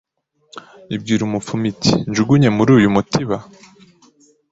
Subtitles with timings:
[0.95, 3.37] Ibwira umupfumu iti njugunye muri uyu mutiba